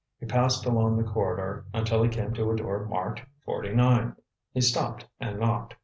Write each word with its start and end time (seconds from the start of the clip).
He 0.17 0.25
passed 0.25 0.65
along 0.65 0.97
the 0.97 1.03
corridor 1.03 1.67
until 1.75 2.01
he 2.01 2.09
came 2.09 2.33
to 2.33 2.49
a 2.49 2.55
door 2.55 2.87
marked 2.87 3.21
"49." 3.45 4.15
He 4.51 4.59
stopped 4.61 5.05
and 5.19 5.39
knocked. 5.39 5.75